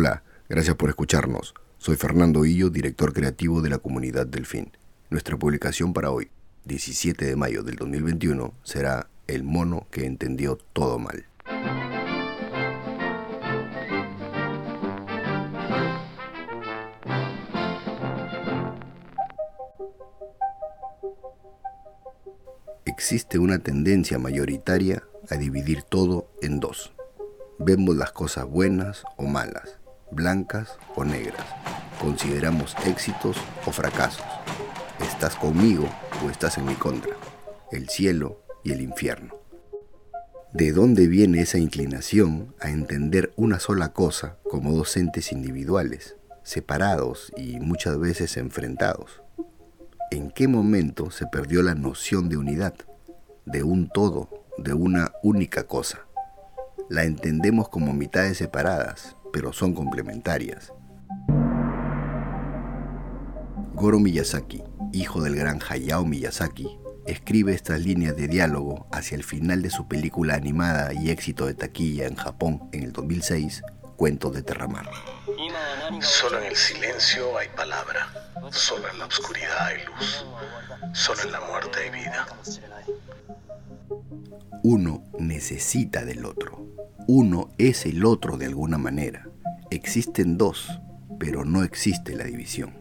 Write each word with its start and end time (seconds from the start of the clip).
Hola, 0.00 0.22
gracias 0.48 0.76
por 0.76 0.90
escucharnos. 0.90 1.54
Soy 1.78 1.96
Fernando 1.96 2.44
Illo, 2.44 2.70
director 2.70 3.12
creativo 3.12 3.62
de 3.62 3.70
la 3.70 3.78
comunidad 3.78 4.28
Delfín. 4.28 4.70
Nuestra 5.10 5.36
publicación 5.36 5.92
para 5.92 6.12
hoy, 6.12 6.30
17 6.66 7.24
de 7.24 7.34
mayo 7.34 7.64
del 7.64 7.74
2021, 7.74 8.54
será 8.62 9.08
El 9.26 9.42
mono 9.42 9.88
que 9.90 10.06
entendió 10.06 10.56
todo 10.72 11.00
mal. 11.00 11.26
Existe 22.84 23.40
una 23.40 23.58
tendencia 23.58 24.20
mayoritaria 24.20 25.02
a 25.28 25.34
dividir 25.34 25.82
todo 25.82 26.30
en 26.40 26.60
dos. 26.60 26.92
Vemos 27.58 27.96
las 27.96 28.12
cosas 28.12 28.46
buenas 28.46 29.02
o 29.16 29.24
malas, 29.24 29.77
blancas 30.10 30.78
o 30.96 31.04
negras. 31.04 31.46
Consideramos 32.00 32.74
éxitos 32.86 33.36
o 33.66 33.72
fracasos. 33.72 34.24
Estás 35.00 35.36
conmigo 35.36 35.88
o 36.24 36.30
estás 36.30 36.58
en 36.58 36.66
mi 36.66 36.74
contra. 36.74 37.14
El 37.70 37.88
cielo 37.88 38.42
y 38.64 38.72
el 38.72 38.80
infierno. 38.80 39.34
¿De 40.52 40.72
dónde 40.72 41.08
viene 41.08 41.42
esa 41.42 41.58
inclinación 41.58 42.54
a 42.60 42.70
entender 42.70 43.32
una 43.36 43.60
sola 43.60 43.92
cosa 43.92 44.38
como 44.44 44.72
dos 44.72 44.96
entes 44.96 45.30
individuales, 45.30 46.16
separados 46.42 47.32
y 47.36 47.60
muchas 47.60 47.98
veces 47.98 48.36
enfrentados? 48.38 49.22
¿En 50.10 50.30
qué 50.30 50.48
momento 50.48 51.10
se 51.10 51.26
perdió 51.26 51.62
la 51.62 51.74
noción 51.74 52.30
de 52.30 52.38
unidad, 52.38 52.74
de 53.44 53.62
un 53.62 53.90
todo, 53.90 54.46
de 54.56 54.72
una 54.72 55.12
única 55.22 55.64
cosa? 55.64 56.06
La 56.88 57.04
entendemos 57.04 57.68
como 57.68 57.92
mitades 57.92 58.38
separadas, 58.38 59.14
pero 59.32 59.52
son 59.52 59.74
complementarias. 59.74 60.72
Goro 63.74 64.00
Miyazaki, 64.00 64.62
hijo 64.92 65.22
del 65.22 65.36
gran 65.36 65.60
Hayao 65.68 66.04
Miyazaki, 66.04 66.66
escribe 67.06 67.54
estas 67.54 67.80
líneas 67.80 68.16
de 68.16 68.28
diálogo 68.28 68.86
hacia 68.92 69.14
el 69.14 69.24
final 69.24 69.62
de 69.62 69.70
su 69.70 69.88
película 69.88 70.34
animada 70.34 70.92
y 70.92 71.10
éxito 71.10 71.46
de 71.46 71.54
taquilla 71.54 72.06
en 72.06 72.16
Japón 72.16 72.68
en 72.72 72.82
el 72.82 72.92
2006, 72.92 73.62
Cuentos 73.96 74.34
de 74.34 74.42
Terramar. 74.42 74.88
Solo 76.00 76.38
en 76.38 76.44
el 76.44 76.56
silencio 76.56 77.38
hay 77.38 77.48
palabra, 77.48 78.32
solo 78.50 78.88
en 78.90 78.98
la 78.98 79.06
oscuridad 79.06 79.66
hay 79.66 79.84
luz, 79.84 80.26
solo 80.92 81.22
en 81.22 81.32
la 81.32 81.40
muerte 81.40 81.78
hay 81.80 81.90
vida. 81.90 82.26
Uno 84.62 85.04
necesita 85.18 86.04
del 86.04 86.24
otro, 86.24 86.66
uno 87.06 87.50
es 87.58 87.86
el 87.86 88.04
otro 88.04 88.36
de 88.36 88.46
alguna 88.46 88.76
manera. 88.76 89.27
Existen 89.70 90.38
dos, 90.38 90.80
pero 91.18 91.44
no 91.44 91.62
existe 91.62 92.16
la 92.16 92.24
división. 92.24 92.72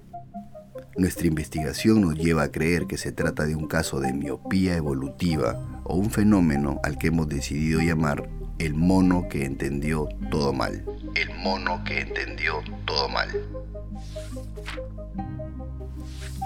Nuestra 0.97 1.27
investigación 1.27 2.01
nos 2.01 2.15
lleva 2.15 2.43
a 2.43 2.51
creer 2.51 2.87
que 2.87 2.97
se 2.97 3.11
trata 3.11 3.45
de 3.45 3.55
un 3.55 3.67
caso 3.67 3.99
de 3.99 4.13
miopía 4.13 4.75
evolutiva 4.75 5.81
o 5.83 5.95
un 5.95 6.09
fenómeno 6.09 6.79
al 6.83 6.97
que 6.97 7.07
hemos 7.07 7.27
decidido 7.27 7.81
llamar 7.81 8.29
el 8.57 8.73
mono 8.73 9.27
que 9.29 9.45
entendió 9.45 10.07
todo 10.31 10.53
mal. 10.53 10.83
El 11.13 11.29
mono 11.37 11.83
que 11.83 12.01
entendió 12.01 12.61
todo 12.85 13.09
mal. 13.09 13.29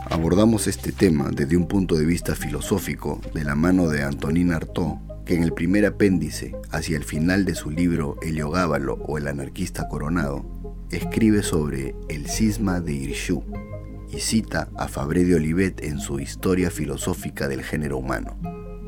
Abordamos 0.09 0.67
este 0.67 0.91
tema 0.91 1.29
desde 1.31 1.55
un 1.55 1.67
punto 1.67 1.95
de 1.95 2.05
vista 2.05 2.35
filosófico 2.35 3.21
de 3.33 3.43
la 3.43 3.55
mano 3.55 3.87
de 3.87 4.03
Antonin 4.03 4.51
Artaud, 4.51 4.97
que 5.25 5.35
en 5.35 5.43
el 5.43 5.53
primer 5.53 5.85
apéndice, 5.85 6.55
hacia 6.71 6.97
el 6.97 7.03
final 7.03 7.45
de 7.45 7.55
su 7.55 7.69
libro 7.69 8.17
Heliogábalo 8.21 8.95
o 9.05 9.17
el 9.17 9.27
anarquista 9.27 9.87
coronado, 9.87 10.45
escribe 10.91 11.43
sobre 11.43 11.95
el 12.09 12.27
cisma 12.27 12.81
de 12.81 12.93
Irshu 12.93 13.43
y 14.11 14.19
cita 14.19 14.69
a 14.77 14.87
Fabré 14.87 15.23
de 15.23 15.35
Olivet 15.35 15.83
en 15.83 15.99
su 15.99 16.19
Historia 16.19 16.69
filosófica 16.69 17.47
del 17.47 17.63
género 17.63 17.97
humano, 17.97 18.37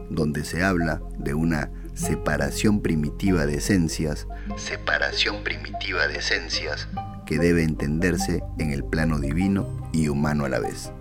donde 0.10 0.44
se 0.44 0.64
habla 0.64 1.02
de 1.18 1.34
una 1.34 1.72
separación 1.94 2.82
primitiva 2.82 3.46
de 3.46 3.56
esencias, 3.56 4.28
separación 4.58 5.44
primitiva 5.44 6.08
de 6.08 6.18
esencias 6.18 6.88
que 7.26 7.38
debe 7.38 7.64
entenderse 7.64 8.44
en 8.58 8.72
el 8.72 8.84
plano 8.84 9.20
divino 9.20 9.90
y 9.94 10.10
humano 10.10 10.46
a 10.46 10.50
la 10.50 10.60
vez. 10.60 10.92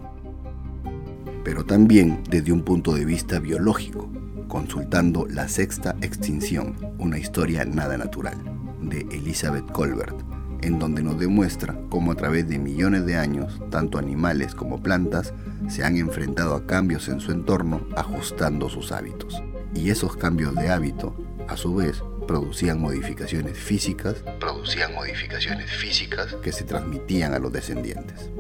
Pero 1.45 1.65
también 1.65 2.23
desde 2.29 2.53
un 2.53 2.63
punto 2.63 2.95
de 2.95 3.05
vista 3.05 3.41
biológico, 3.41 4.09
consultando 4.53 5.27
La 5.31 5.49
Sexta 5.49 5.97
Extinción, 6.03 6.77
una 6.99 7.19
historia 7.19 7.65
nada 7.65 7.97
natural, 7.97 8.37
de 8.83 9.01
Elizabeth 9.11 9.65
Colbert, 9.73 10.15
en 10.61 10.79
donde 10.79 11.03
nos 11.03 11.19
demuestra 11.19 11.75
cómo 11.89 12.13
a 12.13 12.17
través 12.17 12.47
de 12.51 12.59
millones 12.59 13.07
de 13.07 13.17
años, 13.17 13.59
tanto 13.71 13.97
animales 13.97 14.55
como 14.55 14.83
plantas 14.83 15.33
se 15.71 15.85
han 15.85 15.97
enfrentado 15.97 16.55
a 16.55 16.67
cambios 16.67 17.09
en 17.09 17.21
su 17.21 17.33
entorno 17.33 17.89
ajustando 17.97 18.69
sus 18.69 18.93
hábitos. 18.93 19.43
Y 19.75 19.89
esos 19.89 20.19
cambios 20.19 20.55
de 20.55 20.69
hábito, 20.69 21.17
a 21.49 21.57
su 21.57 21.77
vez, 21.77 22.03
producían 22.29 22.79
modificaciones 22.79 23.57
físicas, 23.57 24.23
producían 24.39 24.93
modificaciones 24.93 25.71
físicas 25.71 26.37
que 26.43 26.53
se 26.53 26.65
transmitían 26.65 27.33
a 27.33 27.39
los 27.39 27.55
descendientes. 27.55 28.31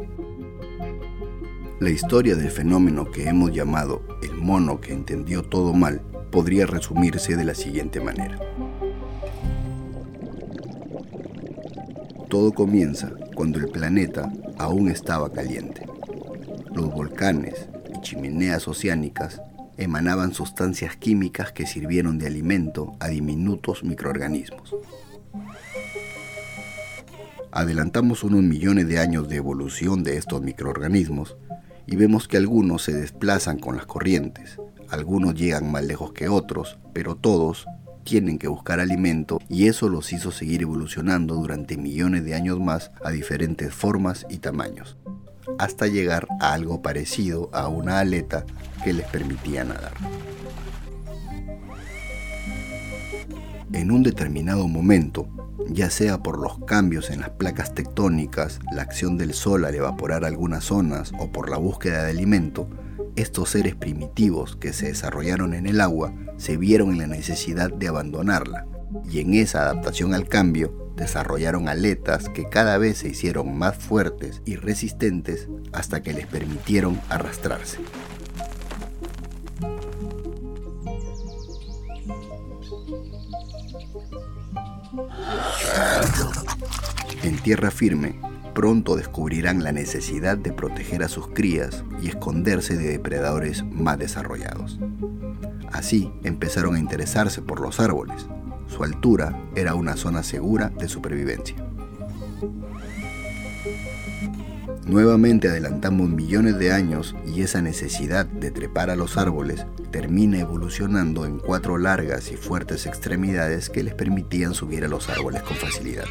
La 1.82 1.91
historia 1.91 2.37
del 2.37 2.48
fenómeno 2.48 3.10
que 3.10 3.28
hemos 3.28 3.53
llamado 3.53 4.03
el 4.22 4.34
mono 4.34 4.81
que 4.81 4.93
entendió 4.93 5.43
todo 5.43 5.72
mal 5.72 6.00
podría 6.31 6.65
resumirse 6.65 7.34
de 7.34 7.44
la 7.44 7.56
siguiente 7.56 7.98
manera. 7.98 8.38
Todo 12.28 12.53
comienza 12.53 13.10
cuando 13.34 13.59
el 13.59 13.66
planeta 13.66 14.32
aún 14.59 14.91
estaba 14.91 15.32
caliente. 15.32 15.84
Los 16.72 16.88
volcanes 16.94 17.69
y 17.93 18.00
chimeneas 18.00 18.69
oceánicas 18.69 19.43
emanaban 19.76 20.32
sustancias 20.34 20.94
químicas 20.94 21.50
que 21.50 21.66
sirvieron 21.66 22.16
de 22.16 22.28
alimento 22.28 22.93
a 23.00 23.09
diminutos 23.09 23.82
microorganismos. 23.82 24.76
Adelantamos 27.50 28.22
unos 28.22 28.44
millones 28.44 28.87
de 28.87 29.00
años 29.00 29.28
de 29.28 29.34
evolución 29.34 30.04
de 30.04 30.16
estos 30.16 30.43
microorganismos 30.43 31.37
y 31.87 31.97
vemos 31.97 32.28
que 32.28 32.37
algunos 32.37 32.82
se 32.82 32.93
desplazan 32.93 33.59
con 33.59 33.76
las 33.76 33.87
corrientes, 33.87 34.59
algunos 34.88 35.34
llegan 35.34 35.70
más 35.70 35.84
lejos 35.84 36.12
que 36.12 36.28
otros, 36.28 36.78
pero 36.93 37.16
todos 37.16 37.66
tienen 38.04 38.38
que 38.38 38.48
buscar 38.48 38.81
alimento 38.81 39.38
y 39.48 39.69
eso 39.69 39.88
los 39.88 40.12
hizo 40.12 40.31
seguir 40.31 40.62
evolucionando 40.62 41.34
durante 41.34 41.76
millones 41.76 42.25
de 42.25 42.34
años 42.34 42.60
más 42.60 42.91
a 43.04 43.10
diferentes 43.10 43.72
formas 43.72 44.26
y 44.28 44.38
tamaños, 44.38 44.97
hasta 45.59 45.87
llegar 45.87 46.26
a 46.41 46.53
algo 46.53 46.82
parecido 46.82 47.48
a 47.53 47.69
una 47.69 48.00
aleta 48.00 48.44
que 48.84 48.93
les 48.93 49.06
permitía 49.06 49.64
nadar. 49.64 49.93
En 53.72 53.91
un 53.91 54.03
determinado 54.03 54.69
momento, 54.69 55.28
ya 55.69 55.91
sea 55.91 56.23
por 56.23 56.39
los 56.39 56.59
cambios 56.65 57.11
en 57.11 57.21
las 57.21 57.31
placas 57.31 57.75
tectónicas, 57.75 58.61
la 58.73 58.83
acción 58.83 59.19
del 59.19 59.34
sol 59.34 59.65
al 59.65 59.75
evaporar 59.75 60.25
algunas 60.25 60.65
zonas 60.65 61.12
o 61.19 61.31
por 61.31 61.50
la 61.50 61.56
búsqueda 61.56 62.05
de 62.05 62.11
alimento, 62.11 62.69
estos 63.17 63.50
seres 63.50 63.75
primitivos 63.75 64.56
que 64.56 64.73
se 64.73 64.87
desarrollaron 64.87 65.55
en 65.55 65.67
el 65.67 65.81
agua 65.81 66.15
se 66.39 66.56
vieron 66.56 66.93
en 66.93 66.99
la 66.99 67.06
necesidad 67.06 67.73
de 67.73 67.89
abandonarla 67.89 68.67
y 69.11 69.21
en 69.21 69.34
esa 69.34 69.62
adaptación 69.62 70.15
al 70.15 70.28
cambio 70.28 70.93
desarrollaron 70.97 71.69
aletas 71.69 72.29
que 72.29 72.49
cada 72.49 72.79
vez 72.79 72.99
se 72.99 73.09
hicieron 73.09 73.56
más 73.56 73.77
fuertes 73.77 74.43
y 74.44 74.56
resistentes 74.56 75.49
hasta 75.73 76.03
que 76.03 76.12
les 76.12 76.27
permitieron 76.27 77.00
arrastrarse. 77.09 77.79
Tierra 87.43 87.71
firme, 87.71 88.21
pronto 88.55 88.97
descubrirán 88.97 89.65
la 89.65 89.73
necesidad 89.73 90.37
de 90.39 90.53
proteger 90.53 91.03
a 91.03 91.09
sus 91.09 91.29
crías 91.29 91.85
y 92.00 92.09
esconderse 92.09 92.77
de 92.77 92.89
depredadores 92.89 93.65
más 93.65 93.99
desarrollados. 93.99 94.79
Así 95.73 96.12
empezaron 96.23 96.77
a 96.77 96.79
interesarse 96.79 97.43
por 97.43 97.61
los 97.61 97.81
árboles. 97.81 98.27
Su 98.69 98.85
altura 98.85 99.39
era 99.55 99.75
una 99.75 99.97
zona 99.97 100.23
segura 100.23 100.69
de 100.69 100.89
supervivencia. 100.89 101.56
Nuevamente 104.87 105.49
adelantamos 105.49 106.11
millones 106.11 106.59
de 106.59 106.73
años 106.73 107.15
y 107.25 107.43
esa 107.43 107.62
necesidad 107.62 108.27
de 108.27 108.50
trepar 108.50 108.91
a 108.91 108.97
los 108.97 109.17
árboles 109.17 109.65
termina 109.93 110.41
evolucionando 110.41 111.25
en 111.25 111.38
cuatro 111.38 111.79
largas 111.79 112.33
y 112.33 112.37
fuertes 112.37 112.87
extremidades 112.87 113.71
que 113.71 113.85
les 113.85 113.95
permitían 113.95 114.55
subir 114.55 114.85
a 114.85 114.88
los 114.88 115.09
árboles 115.09 115.43
con 115.43 115.56
facilidad. 115.56 116.05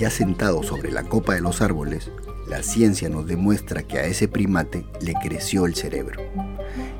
Ya 0.00 0.08
sentado 0.08 0.62
sobre 0.62 0.90
la 0.90 1.02
copa 1.02 1.34
de 1.34 1.42
los 1.42 1.60
árboles, 1.60 2.10
la 2.48 2.62
ciencia 2.62 3.10
nos 3.10 3.26
demuestra 3.26 3.82
que 3.82 3.98
a 3.98 4.06
ese 4.06 4.28
primate 4.28 4.86
le 5.02 5.12
creció 5.12 5.66
el 5.66 5.74
cerebro. 5.74 6.22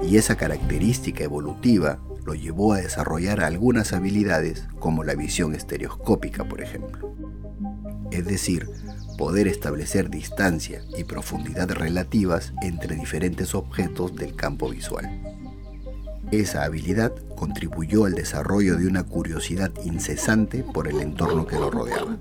Y 0.07 0.19
esa 0.19 0.37
característica 0.37 1.25
evolutiva 1.25 1.99
lo 2.27 2.35
llevó 2.35 2.75
a 2.75 2.83
desarrollar 2.83 3.41
algunas 3.41 3.95
habilidades 3.95 4.69
como 4.79 5.03
la 5.03 5.15
visión 5.15 5.55
estereoscópica, 5.55 6.45
por 6.45 6.61
ejemplo. 6.61 7.17
Es 8.11 8.27
decir, 8.27 8.69
poder 9.17 9.49
establecer 9.49 10.11
distancia 10.11 10.83
y 10.95 11.05
profundidad 11.05 11.71
relativas 11.71 12.53
entre 12.61 12.97
diferentes 12.97 13.55
objetos 13.55 14.15
del 14.15 14.37
campo 14.37 14.69
visual. 14.69 15.40
Esa 16.33 16.63
habilidad 16.63 17.13
contribuyó 17.35 18.05
al 18.05 18.15
desarrollo 18.15 18.77
de 18.77 18.87
una 18.87 19.03
curiosidad 19.03 19.73
incesante 19.85 20.63
por 20.63 20.87
el 20.87 21.01
entorno 21.01 21.45
que 21.45 21.57
lo 21.57 21.71
rodeaba. 21.71 22.17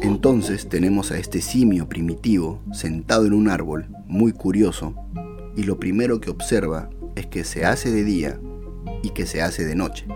Entonces 0.00 0.68
tenemos 0.68 1.10
a 1.10 1.18
este 1.18 1.42
simio 1.42 1.90
primitivo 1.90 2.60
sentado 2.72 3.26
en 3.26 3.34
un 3.34 3.48
árbol, 3.48 3.88
muy 4.06 4.32
curioso, 4.32 4.94
y 5.56 5.64
lo 5.64 5.78
primero 5.78 6.20
que 6.20 6.30
observa 6.30 6.88
es 7.16 7.26
que 7.26 7.44
se 7.44 7.66
hace 7.66 7.90
de 7.90 8.04
día 8.04 8.40
y 9.02 9.10
que 9.10 9.26
se 9.26 9.42
hace 9.42 9.66
de 9.66 9.74
noche. 9.74 10.06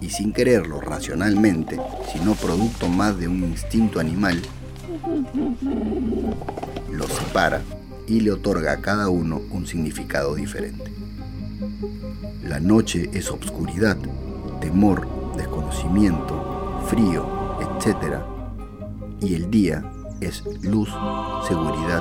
Y 0.00 0.08
sin 0.08 0.32
quererlo 0.32 0.80
racionalmente, 0.80 1.78
sino 2.10 2.34
producto 2.34 2.88
más 2.88 3.18
de 3.18 3.28
un 3.28 3.44
instinto 3.44 4.00
animal, 4.00 4.40
lo 6.90 7.06
separa 7.06 7.60
y 8.10 8.18
le 8.18 8.32
otorga 8.32 8.72
a 8.72 8.80
cada 8.80 9.08
uno 9.08 9.40
un 9.52 9.68
significado 9.68 10.34
diferente. 10.34 10.90
La 12.42 12.58
noche 12.58 13.08
es 13.14 13.30
obscuridad, 13.30 13.96
temor, 14.60 15.06
desconocimiento, 15.36 16.82
frío, 16.88 17.24
etc. 17.60 18.16
Y 19.20 19.34
el 19.34 19.48
día 19.48 19.84
es 20.20 20.42
luz, 20.62 20.88
seguridad, 21.46 22.00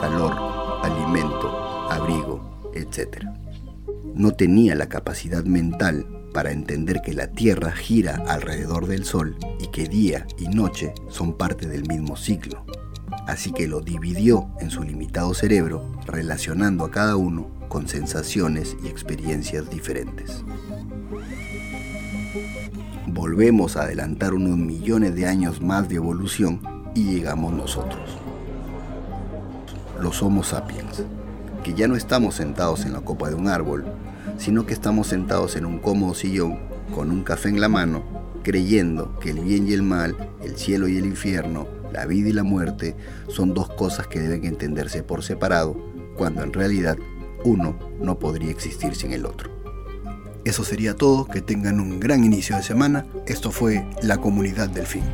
calor, 0.00 0.34
alimento, 0.82 1.48
abrigo, 1.92 2.72
etc. 2.74 3.24
No 4.16 4.32
tenía 4.32 4.74
la 4.74 4.88
capacidad 4.88 5.44
mental 5.44 6.06
para 6.34 6.50
entender 6.50 7.02
que 7.02 7.14
la 7.14 7.28
Tierra 7.28 7.70
gira 7.70 8.24
alrededor 8.26 8.88
del 8.88 9.04
Sol 9.04 9.36
y 9.60 9.68
que 9.68 9.86
día 9.86 10.26
y 10.38 10.48
noche 10.48 10.92
son 11.08 11.34
parte 11.34 11.68
del 11.68 11.86
mismo 11.86 12.16
ciclo 12.16 12.66
así 13.26 13.52
que 13.52 13.68
lo 13.68 13.80
dividió 13.80 14.48
en 14.60 14.70
su 14.70 14.82
limitado 14.82 15.34
cerebro, 15.34 15.92
relacionando 16.06 16.84
a 16.84 16.90
cada 16.90 17.16
uno 17.16 17.48
con 17.68 17.88
sensaciones 17.88 18.76
y 18.82 18.88
experiencias 18.88 19.68
diferentes. 19.68 20.44
Volvemos 23.06 23.76
a 23.76 23.82
adelantar 23.82 24.34
unos 24.34 24.56
millones 24.56 25.14
de 25.14 25.26
años 25.26 25.60
más 25.60 25.88
de 25.88 25.96
evolución 25.96 26.60
y 26.94 27.04
llegamos 27.04 27.52
nosotros, 27.52 28.18
los 30.00 30.22
Homo 30.22 30.42
sapiens, 30.42 31.02
que 31.62 31.74
ya 31.74 31.88
no 31.88 31.96
estamos 31.96 32.36
sentados 32.36 32.84
en 32.84 32.92
la 32.92 33.00
copa 33.00 33.28
de 33.28 33.34
un 33.34 33.48
árbol, 33.48 33.84
sino 34.38 34.66
que 34.66 34.74
estamos 34.74 35.08
sentados 35.08 35.56
en 35.56 35.66
un 35.66 35.78
cómodo 35.78 36.14
sillón 36.14 36.58
con 36.94 37.10
un 37.10 37.22
café 37.22 37.48
en 37.48 37.60
la 37.60 37.68
mano, 37.68 38.04
creyendo 38.42 39.18
que 39.18 39.30
el 39.30 39.40
bien 39.40 39.66
y 39.68 39.72
el 39.72 39.82
mal, 39.82 40.16
el 40.42 40.56
cielo 40.56 40.88
y 40.88 40.96
el 40.96 41.06
infierno, 41.06 41.66
la 41.96 42.04
vida 42.04 42.28
y 42.28 42.32
la 42.32 42.42
muerte 42.42 42.94
son 43.26 43.54
dos 43.54 43.70
cosas 43.70 44.06
que 44.06 44.20
deben 44.20 44.44
entenderse 44.44 45.02
por 45.02 45.22
separado, 45.24 45.74
cuando 46.14 46.42
en 46.42 46.52
realidad 46.52 46.98
uno 47.42 47.78
no 48.00 48.18
podría 48.18 48.50
existir 48.50 48.94
sin 48.94 49.12
el 49.12 49.24
otro. 49.24 49.50
Eso 50.44 50.62
sería 50.62 50.94
todo, 50.94 51.26
que 51.26 51.40
tengan 51.40 51.80
un 51.80 51.98
gran 51.98 52.22
inicio 52.22 52.54
de 52.54 52.62
semana. 52.62 53.06
Esto 53.26 53.50
fue 53.50 53.86
La 54.02 54.18
Comunidad 54.18 54.68
del 54.68 54.86
Fin. 54.86 55.04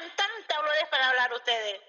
¿De 0.00 0.06
dónde 0.06 0.16
sacan 0.16 0.16
tanta 0.16 0.60
boludez 0.60 0.88
para 0.90 1.08
hablar 1.08 1.32
ustedes? 1.34 1.80